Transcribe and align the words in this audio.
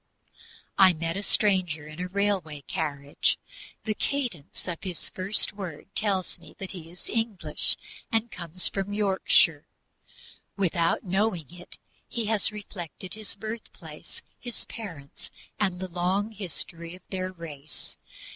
I 0.79 0.93
meet 0.93 1.15
a 1.15 1.21
stranger 1.21 1.85
in 1.85 1.99
a 1.99 2.07
railway 2.07 2.61
carriage. 2.61 3.37
The 3.83 3.93
cadence 3.93 4.67
of 4.67 4.81
his 4.81 5.11
first 5.11 5.53
words 5.53 5.91
tells 5.93 6.39
me 6.39 6.55
he 6.59 6.89
is 6.89 7.07
English 7.07 7.77
and 8.11 8.31
comes 8.31 8.67
from 8.67 8.93
Yorkshire. 8.95 9.67
Without 10.57 11.03
knowing 11.03 11.53
it 11.53 11.77
he 12.07 12.25
has 12.25 12.51
reflected 12.51 13.13
his 13.13 13.35
birthplace, 13.35 14.23
his 14.39 14.65
parents, 14.65 15.29
and 15.59 15.79
the 15.79 15.87
long 15.87 16.31
history 16.31 16.95
of 16.95 17.03
their 17.11 17.31
race. 17.31 17.95